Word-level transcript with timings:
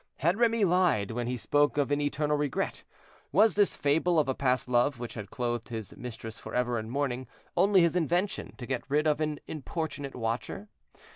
Had 0.17 0.39
Remy 0.39 0.65
lied 0.65 1.11
when 1.11 1.27
he 1.27 1.37
spoke 1.37 1.77
of 1.77 1.91
an 1.91 2.01
eternal 2.01 2.35
regret? 2.35 2.83
was 3.31 3.53
this 3.53 3.77
fable 3.77 4.17
of 4.17 4.27
a 4.27 4.33
past 4.33 4.67
love, 4.67 4.99
which 4.99 5.13
had 5.13 5.29
clothed 5.29 5.69
his 5.69 5.95
mistress 5.95 6.39
forever 6.39 6.79
in 6.79 6.89
mourning, 6.89 7.27
only 7.55 7.81
his 7.81 7.95
invention 7.95 8.55
to 8.57 8.65
get 8.65 8.83
rid 8.89 9.05
of 9.05 9.21
an 9.21 9.39
importunate 9.45 10.15
watcher? 10.15 10.69